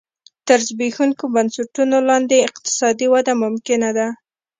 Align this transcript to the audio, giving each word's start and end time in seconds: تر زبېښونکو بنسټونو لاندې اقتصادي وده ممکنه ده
تر 0.47 0.59
زبېښونکو 0.67 1.25
بنسټونو 1.35 1.97
لاندې 2.09 2.45
اقتصادي 2.47 3.07
وده 3.13 3.33
ممکنه 3.43 3.89
ده 3.97 4.07